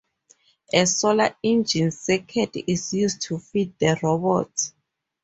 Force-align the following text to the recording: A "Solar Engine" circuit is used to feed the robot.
A 0.73 0.85
"Solar 0.87 1.35
Engine" 1.43 1.91
circuit 1.91 2.55
is 2.65 2.91
used 2.91 3.21
to 3.21 3.37
feed 3.37 3.77
the 3.77 3.95
robot. 4.01 4.73